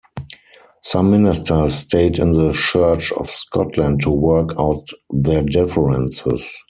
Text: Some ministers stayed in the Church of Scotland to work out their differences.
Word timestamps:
Some 0.81 1.11
ministers 1.11 1.75
stayed 1.75 2.17
in 2.17 2.31
the 2.31 2.53
Church 2.53 3.11
of 3.11 3.29
Scotland 3.29 4.01
to 4.01 4.09
work 4.09 4.49
out 4.57 4.89
their 5.11 5.43
differences. 5.43 6.51